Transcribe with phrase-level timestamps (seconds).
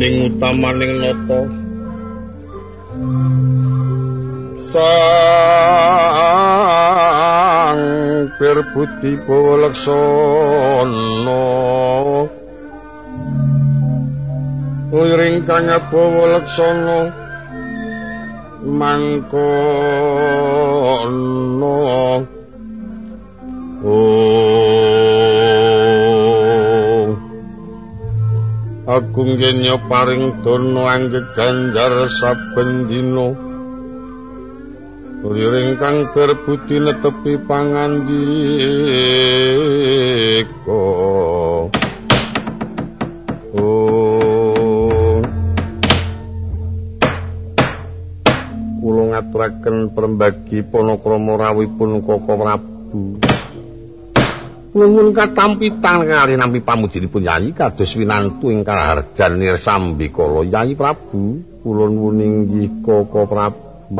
[0.00, 1.44] ning utamaning nata
[4.72, 5.00] sang
[8.40, 11.44] perbuti bawalaksana
[14.88, 17.12] liring kang bawalaksana
[18.80, 19.40] mangkono
[28.90, 33.30] agung genya paring dono angge ganjar saben dina
[35.20, 38.08] Liring kang berbudi netepi pangandika.
[40.72, 41.68] Oh.
[48.80, 53.20] Kula ngaturaken perembagi panakrama rawipun Koko Prabu.
[54.70, 61.42] Nuwun katampitan kali nampi pamujinipun Yayi kados winantu ing karaharjan nirsambi kala Yayi Prabu.
[61.66, 63.98] Kula nuwun inggih Koko Prabu.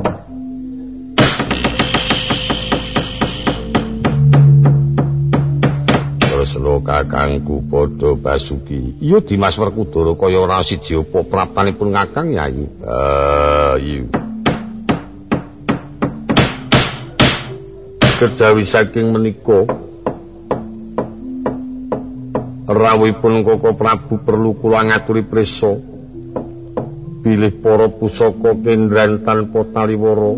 [6.22, 8.94] Kresna kakangku padha basuki.
[9.02, 12.70] Iya Dimas Werkudara kaya ora siji apa praptanipun Kakang Yayi.
[12.78, 14.06] Eh iya.
[18.22, 19.89] Kejawi saking menika
[22.70, 25.74] rawuhipun Koko Prabu perlu kula ngaturi prisa.
[27.20, 30.32] Bilih para pusaka kendran tanpa taliwara.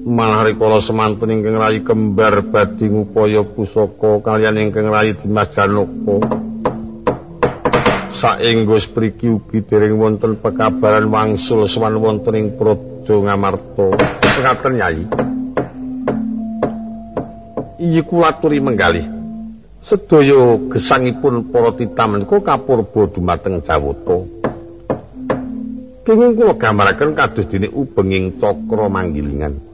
[0.00, 6.16] Malah rikala semantun ingkang rayi kembar badhe ngupaya pusaka kalian ingkang rayi Dimas Janaka.
[8.20, 13.88] Saenggo spriki ugi dereng wonten pekabaran wangsul sawan wonten ing Praja Ngamarta.
[14.40, 15.04] Ngaten Yayi
[17.80, 19.19] Iyi kula aturi menggalih
[19.88, 24.18] sedaya gesangipun para tita menika kapurba dumateng Jawata
[26.04, 29.70] kenging kula gambaraken kados dene ubenging cakra manggilingan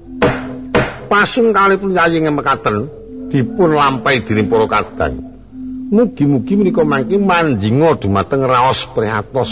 [1.07, 2.91] pasung kalipun yayi ngemekaten
[3.31, 5.23] dipun lampahi dening para kadang.
[5.87, 9.51] Mugi-mugi menika mangke manjinga dumateng raos prihatos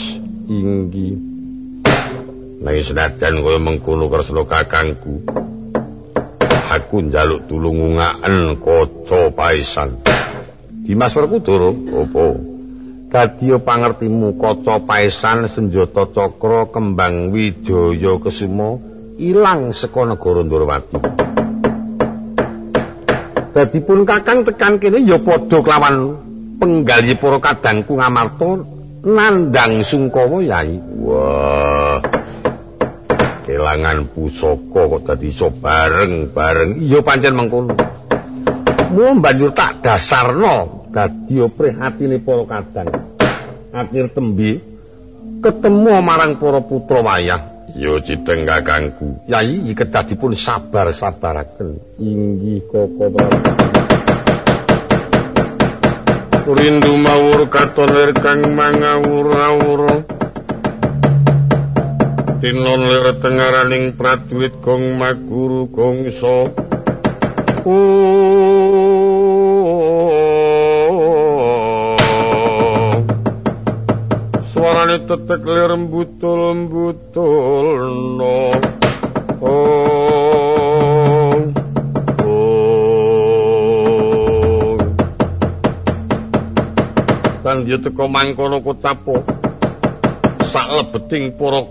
[0.51, 1.15] inggih.
[2.59, 5.23] Nanging senajan kaya mengkono kresna kakangku.
[6.75, 9.91] Aku njaluk tulungungaken kaca paisan.
[10.85, 12.27] Dimas Werkudara, apa?
[13.09, 18.77] Kadya pangertimu kaca paisan senjata cakra kembang wijaya kesuma
[19.17, 20.99] ilang saka negara Ndorowati.
[23.57, 26.21] Dadipun Kakang tekan kene ya padha kelawan
[26.61, 28.69] penggalih para kadangku ngamarta
[29.09, 30.77] nandang sungkawa yai.
[31.01, 32.05] Wah.
[33.49, 36.77] Kelangan pusaka kok dadi iso bareng-bareng.
[36.77, 37.73] Iya pancen mengkono.
[38.95, 42.89] Mu banjur tak dasarno dadi prihatine para kadang.
[43.75, 44.63] Akhir tembe
[45.43, 49.27] ketemu marang para putra wayah Yo citeng kakangku.
[49.27, 51.99] Yai kedah dipun sabar-sabaraken.
[51.99, 53.19] Inggih Koko.
[56.55, 60.07] Rindu mawur katon lir kang mangawur-awur.
[62.39, 66.55] Tinon lir tengaraning praduit gong maguru gongso.
[67.65, 68.64] Suarane
[75.05, 77.77] tetek lir mbutul-mbutul
[78.17, 78.57] no.
[79.45, 81.37] Oh.
[82.25, 83.21] Oh.
[87.45, 89.21] Kan dia teko mangkono kotapo.
[90.49, 91.69] Sak lebeting para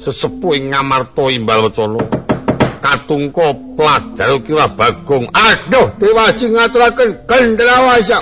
[0.00, 2.00] sesepuh ing ngamarta imbal wacana.
[2.82, 5.28] Katungka pelajar kira bagong.
[5.30, 8.18] Aduh, dewaji ngaturaken gendrawasa.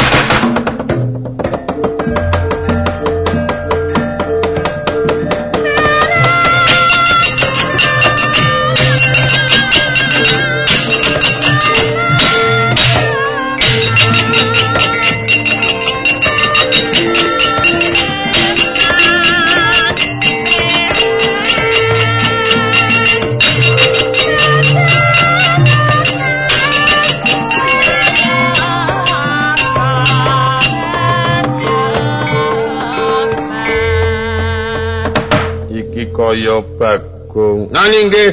[36.80, 37.68] Bagong.
[37.68, 38.32] Nani nggih.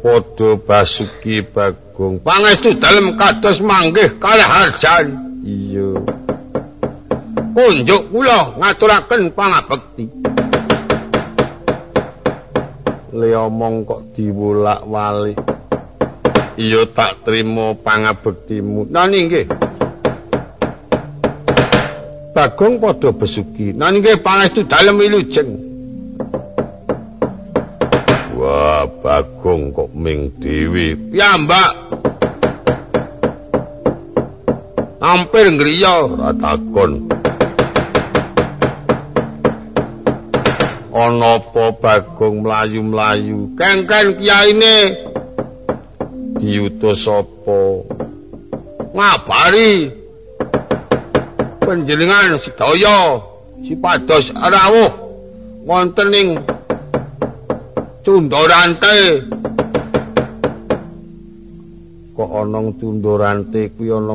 [0.00, 2.24] Padha Basuki Bagong.
[2.24, 5.12] Pangestu dalem kados manggih kalih harjan.
[5.44, 5.92] Iya.
[7.52, 10.08] Kunjuk kula ngaturaken pangabekti.
[13.12, 15.36] Le omong kok diwolak-walik.
[16.56, 18.88] Iya tak trimo pangabektimu.
[18.88, 19.46] Nani nggih.
[22.32, 23.76] Bagong padha besuki.
[23.76, 25.63] Nang nggih pangestu dalem wilujeng.
[29.44, 30.96] Bagong kok ming dewi.
[31.12, 32.00] Piyambak.
[35.04, 37.12] Hampir ngriya ratakon.
[40.96, 43.52] Apa Bagong mlayu-mlayu?
[43.60, 44.76] Kengken kiyaine
[46.40, 47.60] diutus apa?
[48.96, 49.92] Ngabari
[51.60, 53.20] panjenengan sedaya
[53.60, 54.92] sipados rawuh
[55.68, 56.28] wonten ing
[58.04, 59.24] Tundorante
[62.12, 64.12] kok ana Tundorante kuwi ana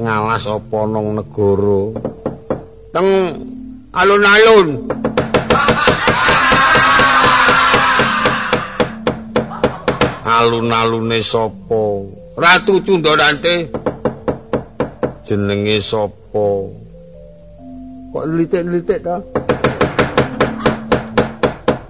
[0.00, 1.80] ngalas apa ana negara?
[2.88, 3.08] Teng
[3.92, 4.68] alun-alun.
[10.24, 11.82] Alun-alune sapa?
[12.32, 13.68] Ratu Tundorante
[15.28, 16.48] jenenge sapa?
[18.08, 19.20] Kok litik-litik ta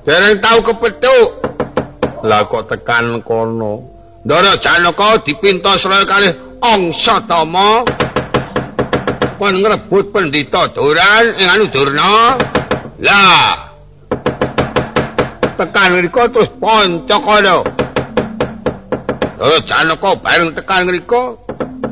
[0.09, 1.29] Dereng tau kepethuk.
[2.25, 3.85] Lah kok tekan kono?
[4.25, 6.33] Ndara Janaka dipintos roe kalih
[6.65, 7.85] angsa tama.
[9.37, 12.41] Kon ngrebut pendhita Duran ing anu Durna.
[13.05, 13.69] Lah
[15.61, 17.59] tekan mriku terus poncok kono.
[19.37, 21.37] Ndara Janaka bareng tekan mriku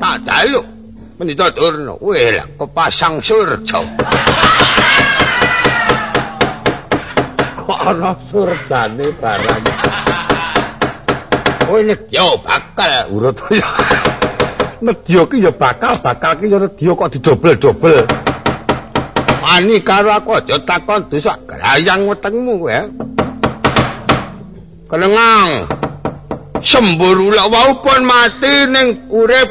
[0.01, 0.65] tak jaluk
[1.21, 3.81] Pendhita Durna, weh kepasang surja.
[7.67, 9.65] Ana surjane barang.
[11.67, 13.67] Oh nedya bakal urut ya.
[14.79, 18.07] Nedya ki ya bakal, bakal ki ya nedya kok didobel-dobel.
[19.47, 22.87] Ani karo aku aja takon dosa grayang wetengmu ya.
[24.87, 25.71] Kenengang.
[26.67, 29.51] Semburu lak wau pun mati ning urip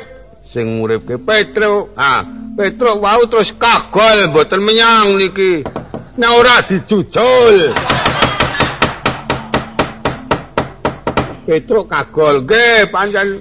[0.52, 1.96] sing uripke Petro.
[1.96, 2.24] Ah,
[2.56, 5.64] Petro wau terus kagol mboten menyang niki.
[6.16, 7.76] Nek ora dijujul.
[11.46, 13.38] Petro kagol nggih pancen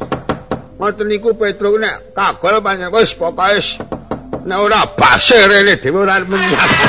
[0.76, 3.56] ngoten niku Petro nek kagol pancen wis pokoke
[4.44, 6.68] nek ora base rene dhewe ora menyang.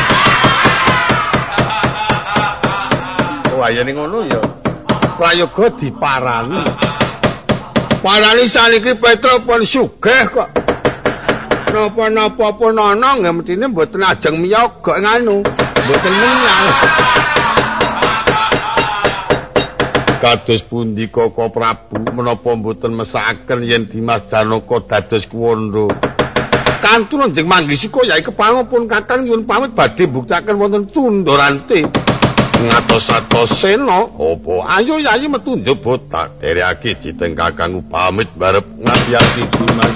[3.56, 4.44] Wah, yen ngono ya.
[5.16, 6.60] Prayoga diparani.
[8.04, 10.52] Parani saniki Petro pun sugih kok.
[11.72, 15.40] Napa-napa pun ana nggih mestine mboten ajeng miyaga nganu.
[15.88, 16.68] Mboten menyang.
[20.26, 25.86] Kados pundi Koko Prabu menapa mboten mesakaken yen Dimas Janaka dados kuwondo.
[26.82, 31.86] Kantun njeng manggisika yai kepangipun kakang nyuwun pamit badhe buktaken wonten Tundorante.
[32.56, 39.94] ngatos-atos sena apa ayo yayi metu njebot tak dereake diteng kakang pamit barep ngati-ati Dimas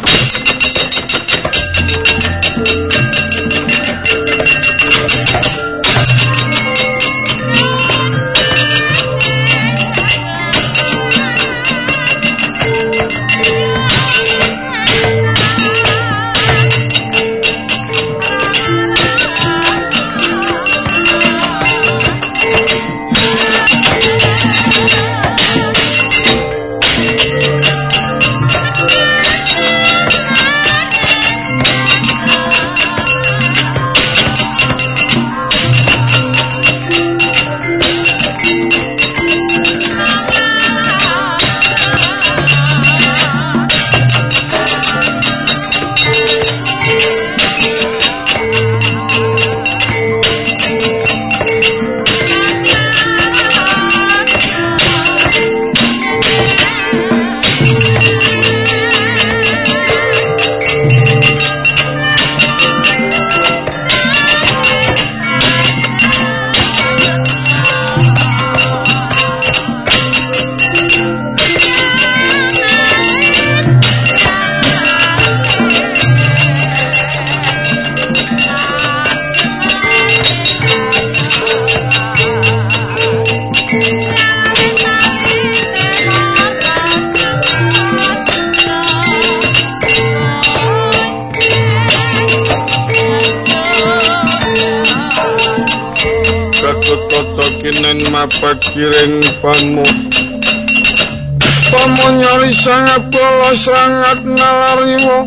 [103.66, 105.18] sangat nalarimu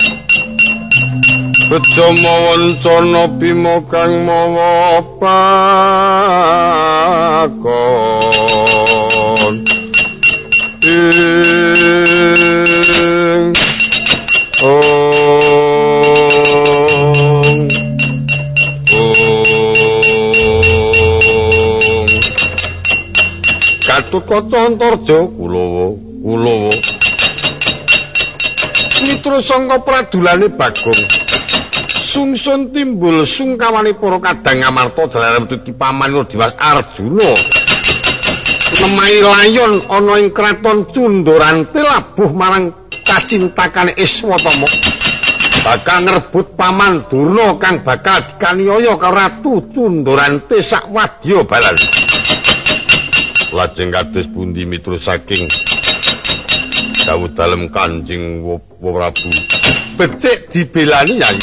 [1.71, 5.01] Bejo mawancana bima kang mawa
[7.63, 9.55] pakon
[10.83, 12.43] Ing.
[14.63, 14.83] Ong.
[18.91, 19.23] Ong.
[23.87, 25.87] Katut kocon torjo kulowo
[26.23, 26.72] kulowo
[29.23, 31.07] Mitra sangka pradulane Bagong.
[32.11, 37.31] Sungsun timbul sungkawane para kadang Amarta dalam tuti paman Diwas Arjuna.
[38.83, 44.67] Nemai layon ana ing kraton Cundoran labuh marang kacintakane Iswatama.
[45.63, 51.79] Bakal ngrebut paman Durna kang bakal dikaniaya karo Ratu Cundurante sak wadya balan.
[53.55, 55.47] Lajeng kados pundi mitra saking
[57.03, 58.43] dawuh dalem Kanjeng
[58.79, 59.31] Prabu.
[59.99, 61.39] Becik dibelani yai.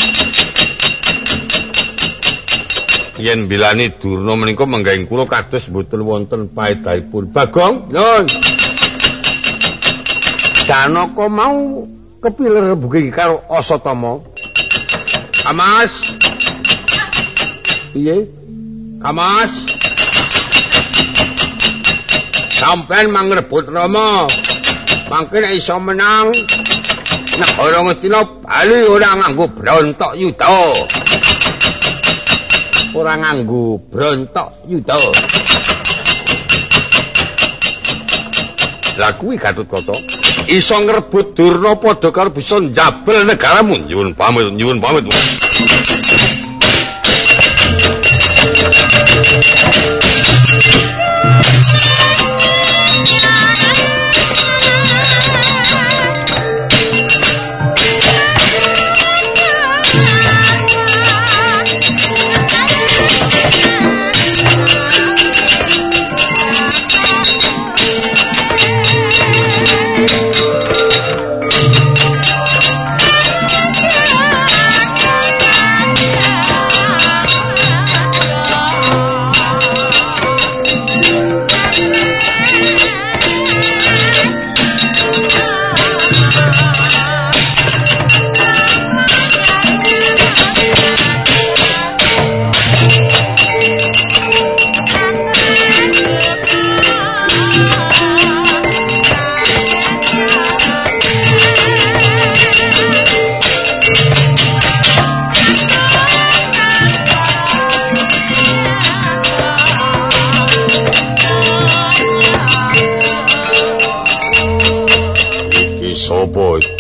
[3.19, 7.35] Yen bilani Durna menika menggaing kula kados mboten wonten paedahipun.
[7.35, 8.25] Bagong, nyun.
[10.63, 11.83] Janaka mau
[12.23, 14.23] kepiler rebuke karo Asatama.
[15.43, 15.91] Kamas.
[17.91, 18.29] Piye?
[19.03, 19.51] Kamas.
[22.59, 24.27] Sampeyan mangrebut Rama.
[25.09, 26.29] Mangke nek iso menang
[27.33, 30.47] negara Ngastina bali ora nganggo brontok yuda.
[32.93, 34.97] Ora nganggo brontok yuda.
[39.01, 39.97] Lah kuwi Gatotkaca
[40.45, 43.81] iso ngrebut Durna padha karo bisa njabel negaramu.
[43.89, 45.09] Nyuwun pamit, nyuwun pamit.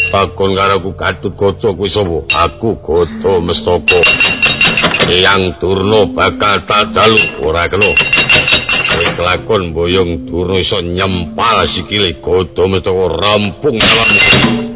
[0.09, 2.17] Takon karo aku Gatut Kaca kuwi sapa?
[2.49, 4.01] Aku Gata Mestaka.
[5.09, 7.89] Eyang Durna bakal tak dalu ora kena.
[8.89, 14.68] Kowe kelakon boyong Durna iso nyempal sikile Gata Mestaka rampung alammu.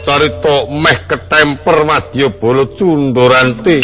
[0.00, 3.78] Carita meh ketemper Wadyabala Cundoranti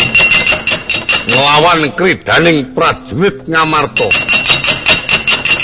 [1.29, 4.09] nglawan kridaning prajurit Ngamarta.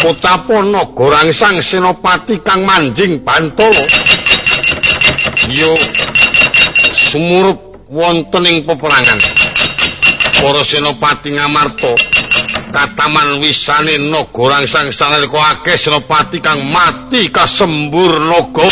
[0.04, 3.88] Pocapa naga sang senopati kang manjing Bantala.
[5.48, 5.72] Yo
[7.08, 9.20] sumurup wonten ing peperangan.
[10.44, 11.92] Para senopati Ngamarta
[12.74, 18.68] kataman wisane naga sang sanalika akeh senopati kang mati kasembur naga.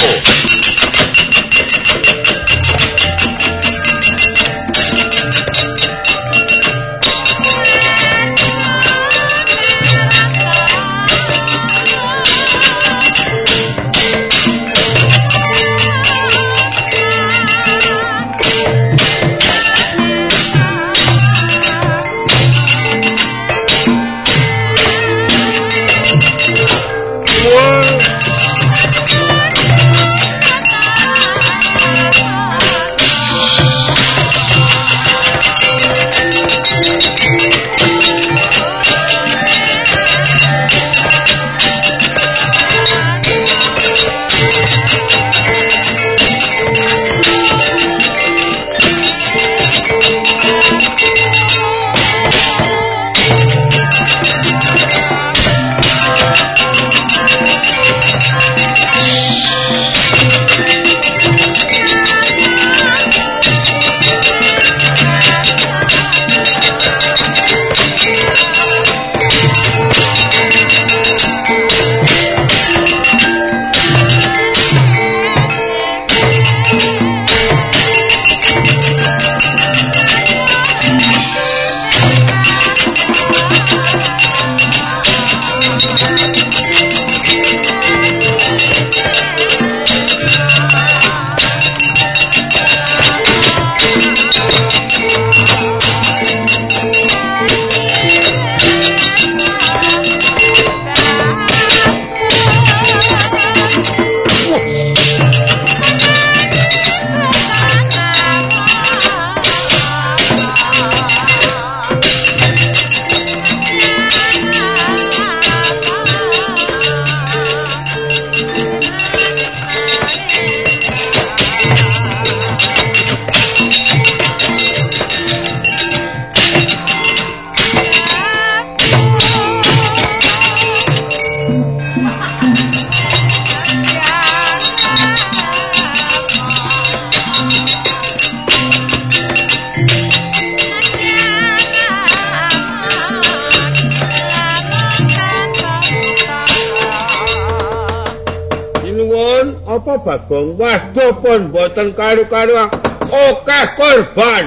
[149.72, 150.60] Apa Bagong?
[150.60, 152.68] Waduh pun boten karu-karu.
[153.08, 154.44] Oke korban.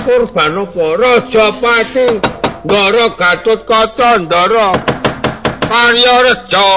[0.00, 0.84] Korban apa?
[0.96, 2.08] Raja Pati.
[2.64, 4.68] Ndara Gatut Kaca, Ndara
[5.68, 6.70] Karya Reja.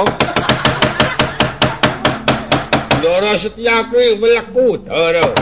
[2.99, 5.33] Ndara Setyaki Weleku Dara.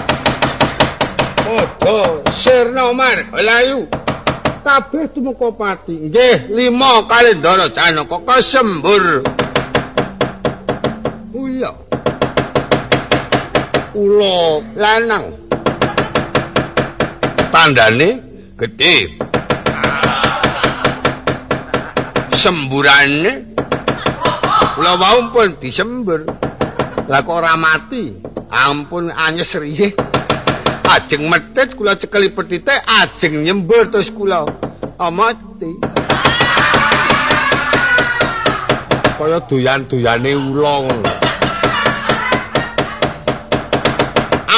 [1.42, 2.00] Padha
[2.44, 3.90] Sirna Margalayu.
[4.64, 6.06] Kabeh tumeka pati.
[6.06, 9.26] Nggih, lima kali Ndara Janaka kesembur.
[11.34, 11.72] Ula.
[13.98, 15.34] Ula lanang.
[17.50, 18.10] Tandane
[18.54, 19.18] gedhe.
[22.38, 23.58] Semburane
[24.78, 26.30] kula wau pun disembur.
[27.10, 28.22] Lah kok ora mati?
[28.54, 29.98] Ampun anyes riye.
[30.86, 35.74] Ajeng metit kula cekeli petite, ajeng nyembur terus kula oh, mati.
[39.18, 41.27] Kaya doyan-doyane ula ngono.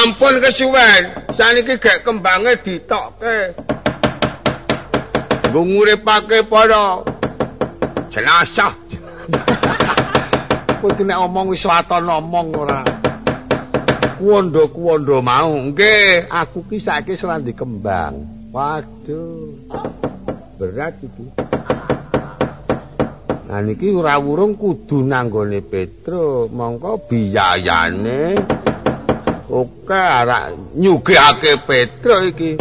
[0.00, 3.52] Ampun kesuwen, saniki gek kembange ditokke.
[5.52, 7.04] Nggo nguripake para
[8.08, 8.80] jenazah.
[10.80, 12.80] Kowe nek omong wis waton omong ora.
[14.16, 15.52] Kuwondo-kuwondo mau.
[15.68, 18.24] Nggih, aku ki saiki serandi kembang.
[18.56, 19.52] Waduh.
[20.56, 21.26] Berat iki.
[23.52, 28.20] Nah niki ora wurung kudu nanggone Petro, mongko biyayane
[29.50, 32.54] oke ora nyugihake Petro iki.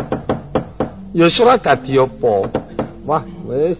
[1.13, 2.34] Ya ora dadi apa.
[3.06, 3.80] Wah, wis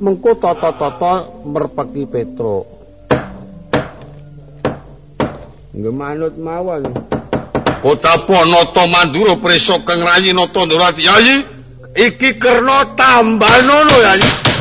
[0.00, 2.66] mengko tata-tata merpeki Petro.
[5.72, 6.84] Nggih manut mawon.
[7.82, 11.34] Kotapa nata mandura preso kang rayi nata ndurati yayi
[11.96, 14.22] iki kerna tambanono yayi.
[14.22, 14.51] Yayi,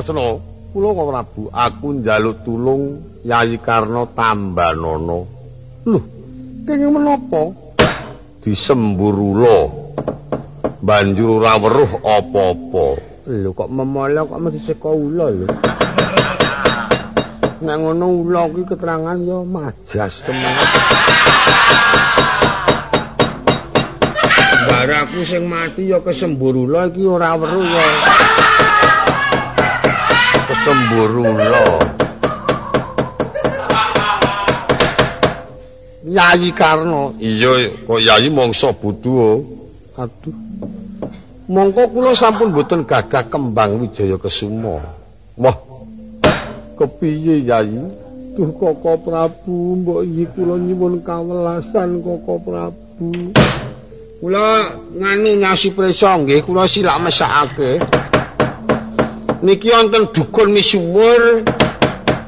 [0.00, 0.40] Kresna,
[0.72, 5.28] kula kok Prabu, aku njaluk tulung Yayi Karna Tambanono.
[5.84, 6.00] Lho,
[6.64, 7.52] kenging menapa?
[8.40, 9.12] Disembur
[10.80, 12.86] Banjur ora weruh apa-apa.
[13.28, 15.46] Lho kok memala kok mesti saka ula lho.
[17.60, 20.56] Nek ngono ula kuwi keterangan ya majas temen.
[24.64, 27.88] Baraku sing mati ya kesembur ula iki ora weruh ya.
[30.60, 31.64] Kesemburu-ula.
[36.04, 37.16] Yayi Karno.
[37.16, 39.40] Iya, kok Yayi mangsa budu.
[39.96, 40.36] Aduh.
[41.48, 44.84] Mongko kula sampun boten gadah kembang Wijaya Kesuma.
[45.40, 45.56] Wah.
[46.76, 47.80] Kepiye Yayi?
[48.36, 53.32] Duh Koko Prabu, mbok iki kula nyuwun kawelasan Koko Prabu.
[54.20, 57.80] Kula nganu nyasi presa nggih, kula silak mesakake.
[59.42, 61.42] Niki wonten dukun misuwur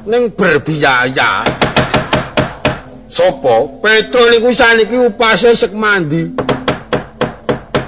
[0.05, 1.45] ning berbiaya.
[3.13, 3.79] Sopo?
[3.81, 6.31] Petro niku saniki upase sek mandi.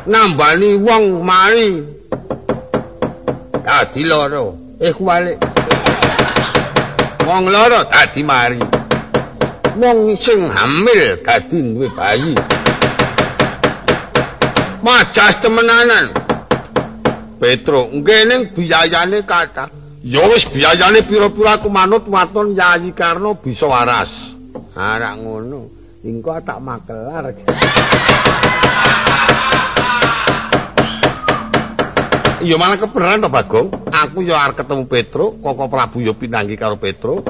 [0.08, 1.84] Nambani wong mari.
[3.66, 4.54] Dadi loro.
[4.80, 5.42] Eh kuwalik.
[7.26, 8.62] Wong loro dadi mari.
[9.82, 12.36] Wong sing hamil dadi duwe bayi.
[14.86, 16.25] Majas temenanan.
[17.36, 19.70] Petro, nggih ning biayane kathah.
[20.06, 24.12] Ya wis biayane pira-pira aku manut waton Yayi Karno bisa waras.
[24.78, 25.72] Ora ngono.
[26.06, 27.34] Engko tak makelar.
[32.46, 33.74] Iya malah kebenaran to Bagong.
[33.90, 37.26] Aku ya arep ketemu Petro, Koko Prabu ya pinanggi karo Petro.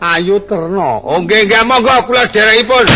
[0.00, 1.04] Ayo terno.
[1.04, 2.88] Oh nggih nggih monggo kula derekipun.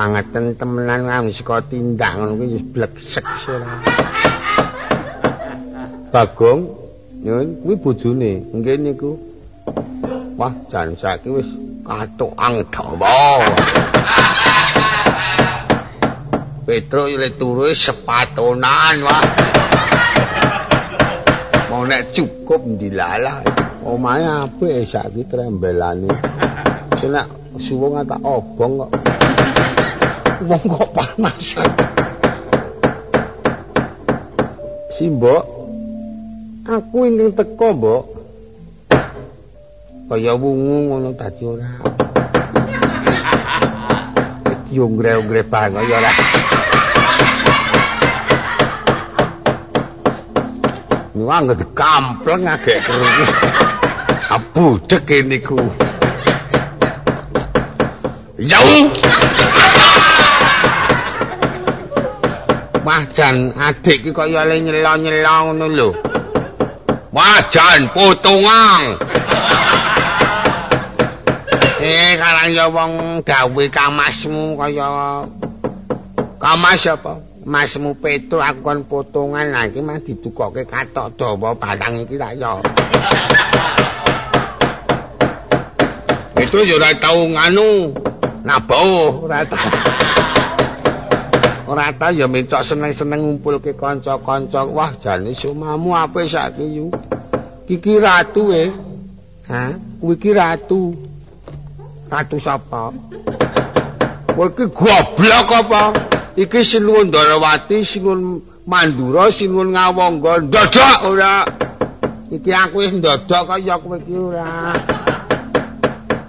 [0.00, 3.20] Bangeten temenan wis kok tindak ngono kuwi wis bleksek
[3.52, 3.84] ora.
[6.08, 6.60] Bagong,
[7.20, 9.20] nyun kuwi bojone, nggih niku.
[10.40, 11.44] Wah, jan saiki wis
[11.84, 13.44] katuk angdawa.
[16.64, 19.24] Petro ile turu sepatonan wah.
[21.68, 23.44] Mau nek cukup dilalah.
[23.84, 26.08] Omahe apik saiki trembelane.
[26.96, 27.28] Senak
[27.68, 28.99] suwung tak obong kok.
[30.40, 31.44] Wong kok panas.
[34.96, 35.44] Si Mbok,
[36.64, 38.04] aku ingin teko, Mbok.
[40.08, 41.70] Kaya wungu ngono dadi ora.
[44.66, 46.12] Diongre-ongre banget ya ora.
[51.20, 53.24] Wah, nggak dikampleng agak kerugi.
[54.32, 55.60] Abu dek ini ku.
[62.80, 65.88] Wajan adik ki kok ya le nyelo-nyelo ngono lho.
[67.12, 68.96] Wajan potongan.
[71.80, 74.88] Eh, karang ya wong gawe kamasmu kaya
[76.40, 77.20] kamas apa?
[77.40, 82.64] Masmu Petro aku kon potongan lah iki mah ditukoke katok dawa batang iki tak yo.
[86.36, 87.92] Itu yo ora tau nganu
[88.44, 88.80] nabo
[89.24, 89.68] ora tau.
[91.70, 94.66] Ora tau yo mencok seneng-seneng ngumpulke kanca-kanca.
[94.66, 96.90] Wah, jane sumamu apik saiki yu.
[97.70, 98.64] Kiki ratu e.
[99.46, 99.78] Ha?
[100.02, 100.98] Kuwi ki ratu.
[102.10, 102.90] Ratu sapa?
[104.34, 105.82] Kowe ki goblok apa?
[106.36, 111.44] iki sinuwun Darawati sinuwun Mandura sinuwun Ngawangga ndodok ora
[112.30, 114.46] iki aku wis ndodok kaya kowe iki ora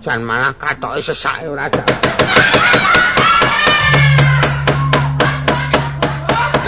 [0.01, 1.69] jan malah katoke sesake ora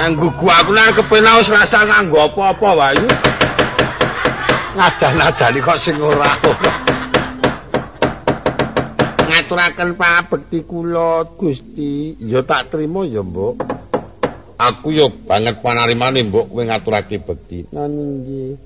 [0.04, 3.08] Nganggo gua aku nang kepenak wis rasa nganggo apa-apa wae
[4.76, 6.36] ngajan-ajani kok sing ora.
[9.24, 12.20] Ngaturaken pabekti kula Gusti.
[12.20, 13.64] Ya tak trima ya Mbok.
[14.60, 17.72] Aku ya banget panarimane Mbok kowe ngaturake bekti.
[17.72, 18.60] Nggih.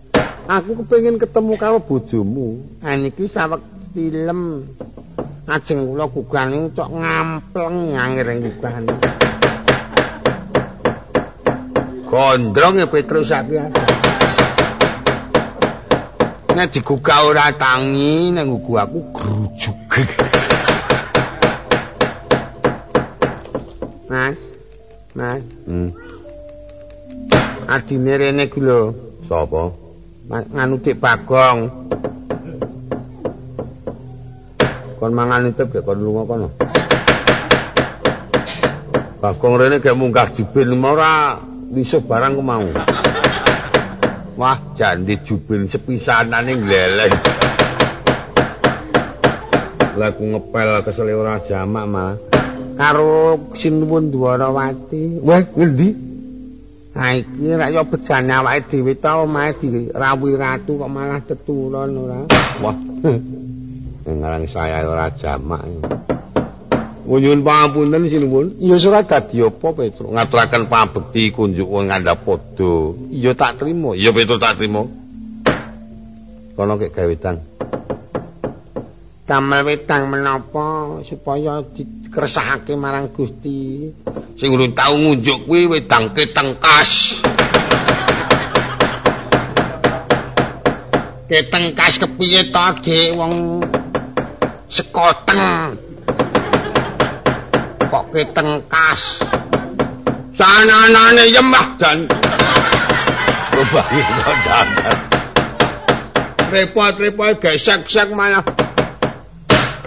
[0.50, 2.66] Aku kepengin ketemu karo bojomu.
[2.82, 3.62] Aniki sawek
[3.94, 4.66] film
[5.46, 8.98] ajeng kula gugane cok ngampleng ngangireng gugane
[12.08, 13.60] gondrong ya Petrus sapi
[16.58, 19.78] nek digugah ora tangi nang gugu aku grujuk
[24.08, 24.40] Mas.
[25.12, 25.44] Mas.
[25.68, 25.92] Hmm.
[27.68, 28.96] Adine rene ku lho.
[29.28, 29.76] Sapa?
[30.32, 31.60] Nganu Dik Bagong.
[34.98, 36.48] Kon mangan itu gak kon lunga kono.
[39.22, 41.38] Bagong rene gak munggah jubin ora
[41.72, 42.68] wisuh barang ku mau.
[44.38, 47.14] Wah, jandi jubin sepisanane gleleng.
[49.98, 52.14] Lah ku ngepel kesel ora jamak mah.
[52.78, 55.20] karo sinuwun Dwarawati.
[55.26, 55.90] Wah, ngendi?
[56.98, 62.20] Ha iki rak yo bejane awake dhewe ta omahe dirawuhi ratu kok malah tetulon ora.
[62.62, 62.78] Wah.
[64.08, 65.62] Ngarang saya ora jamak.
[67.08, 68.60] Nyuwun pangapunten sinuwun.
[68.60, 70.12] Ya ora dadi apa Petro.
[70.12, 73.00] Ngaturaken pabekti kunjuk wong ngandhap padha.
[73.16, 73.96] Ya tak trimo.
[73.96, 74.92] Ya Petro tak trimo.
[76.60, 77.40] Kono kek gawe tang.
[79.24, 83.92] Damel wedang menapa supaya dikresahake marang Gusti.
[84.36, 86.92] Sing urung tau ngunjuk kuwi wedang ketengkas.
[91.28, 93.20] Ketengkas kepiye to, Dik?
[93.20, 93.64] Wong
[94.72, 95.87] sekoteng.
[97.98, 99.26] Kok ketengkas?
[100.38, 102.06] Sananane yembah dan
[103.58, 104.98] Rubahi kok jangan.
[106.54, 108.46] Repot-repot gesek-gesek malah.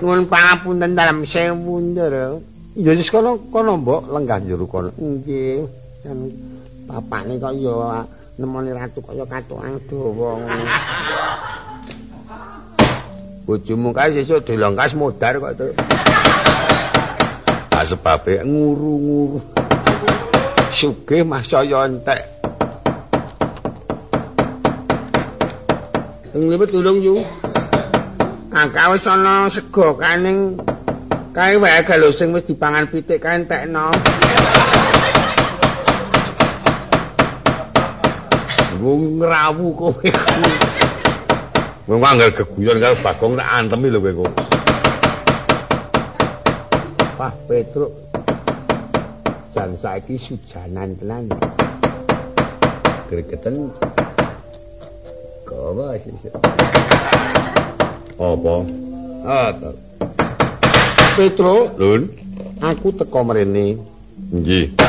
[0.03, 2.35] nuwun pangapunten dalam sewu ndara.
[2.75, 4.91] Ya wis kono kono mbok lenggah jero kono.
[4.99, 5.71] Nggih.
[6.03, 6.35] Kan
[6.91, 8.11] bapakne kok ya
[8.43, 10.51] nemoni ratu kok ya katuang dawa.
[13.47, 15.55] Bojomu kae sesuk dilongkas modar kok
[17.81, 17.87] to.
[17.87, 19.41] Ah sebabe nguru-nguru.
[20.77, 22.21] Sugih Mas saya entek.
[26.37, 27.25] Ngliwet tulung yu.
[28.53, 30.61] Angka wis ana sego kaning
[31.33, 33.91] kae wae galo sing wis dipangan pitik kae entekno.
[38.81, 40.09] kanggo ngrawu kowe.
[41.85, 44.60] Wong anggar geguyon karo Bagong tak antemi lho kowe.
[47.21, 47.93] Pak Petruk.
[49.53, 51.29] Jan saiki sujanan tenan.
[53.13, 53.69] Gregeten.
[55.45, 56.17] Gawa sih.
[58.17, 58.57] Apa?
[59.29, 59.53] Ah,
[61.13, 62.09] Petro, Lun,
[62.57, 63.77] aku teko mrene.
[64.33, 64.81] Nggih.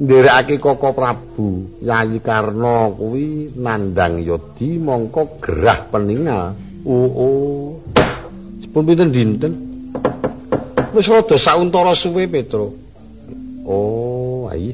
[0.00, 6.56] Nderekake Koko Prabu Yayi Karna kuwi nandang yodi mongko gerah peningal.
[6.88, 7.66] Oh, oh.
[8.64, 9.68] Sepun pinten dinten?
[10.88, 12.72] Wis rada sauntara suwe Petro.
[13.68, 14.72] Oh, ayi.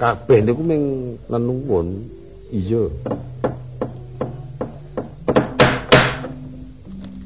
[0.00, 0.82] Kabeh niku ming
[1.28, 2.08] nenuwun.
[2.48, 2.88] Iya.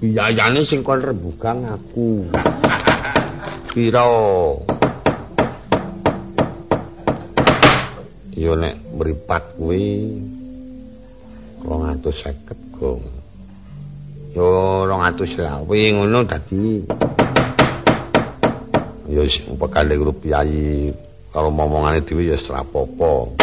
[0.03, 2.27] Biyayane sing kon rembugang aku.
[3.71, 4.07] Pira?
[8.35, 10.19] Ya nek mripat kuwi
[11.63, 13.03] 250 gong.
[14.35, 14.51] Ya
[14.87, 16.87] 220 ngono dadi.
[19.09, 20.45] Ya wis upekane rupiah
[21.33, 23.41] karo momongane dhewe ya ora apa-apa.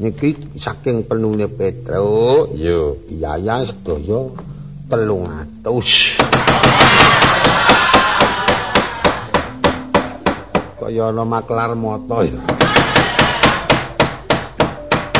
[0.00, 4.32] Niki saking penune Petro, ya biaya sedaya
[4.88, 5.60] 300.
[10.80, 12.40] Kaya ana maklar moto ya.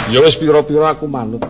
[0.09, 1.45] Ya wis pira-pira aku manut.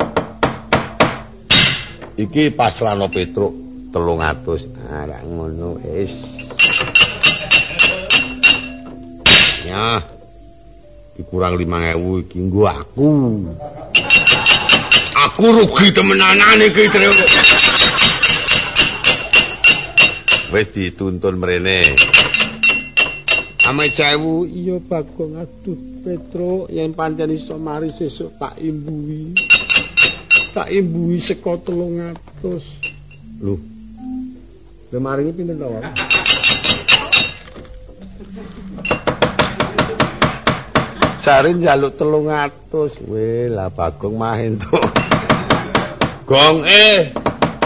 [2.19, 3.55] Iki pasrano Petruk
[3.95, 4.91] 300.
[4.91, 6.11] Ora ngono wis.
[9.75, 10.07] Ya.
[11.19, 13.11] Dikurang 5000 iki nggo aku.
[15.15, 17.11] Aku rugi temenanan iki, Tru.
[20.55, 21.99] Wis dituntun mrene.
[23.67, 29.35] Ame cewu iya Bagong aduh Petro yen pancen iso mari sesuk tak imbui.
[30.55, 32.15] Tak imbui seka 300.
[33.43, 33.59] Lho.
[34.95, 35.67] Lha maringi pinten to,
[41.25, 43.09] Jare njaluk 300.
[43.09, 44.77] Weh, lah Bagong mah entuk.
[46.29, 47.17] Gong eh.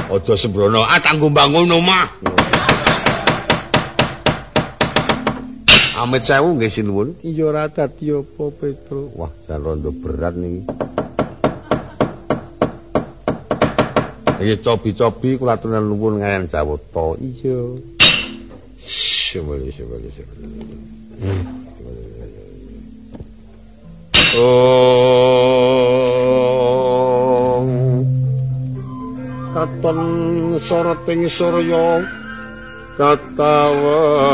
[0.09, 2.07] Aja sembrono, ah tanggo bangun omah.
[5.99, 7.19] Amit sewu nggih sinuwun.
[7.27, 9.11] Iya ora dadi apa Petro.
[9.19, 10.63] Wah, jan rondo berat niki.
[14.39, 17.19] Iki cobi-cobi kula tunan nuwun ngayan Jawata.
[17.19, 17.83] Iya.
[19.27, 20.79] Semole semole semole.
[24.37, 25.89] Oh.
[29.57, 30.01] Katon
[30.69, 32.05] soroting surya
[33.01, 34.29] katawengan.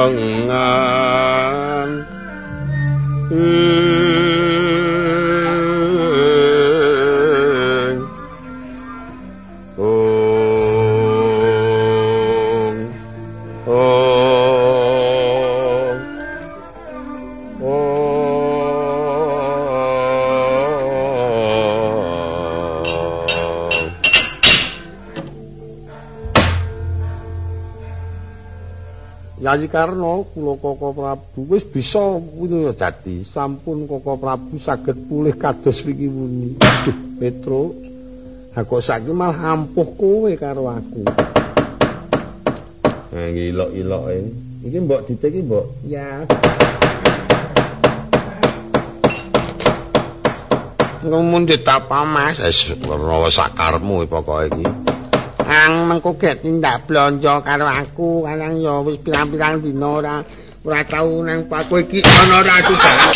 [29.55, 35.79] Yayi Karna kula Koko Prabu wis bisa ngono dadi sampun Koko Prabu saged pulih kados
[35.87, 36.59] wingi muni.
[36.59, 37.71] Duh, Petro.
[38.51, 41.07] Ha kok saiki malah ampuh kowe karo aku.
[43.15, 44.17] Eh ngilok-iloke.
[44.67, 45.67] Iki mbok ditik iki mbok.
[45.87, 46.27] Ya.
[51.07, 52.59] Ngumun ditapa Mas, wis
[53.39, 54.94] sakarmu pokoke iki.
[55.55, 60.17] Ang mengko get tindak blonjo karo aku, kadang ya wis pirang-pirang dina ora
[60.67, 63.11] ora tau nang paku iki ana ora jalan.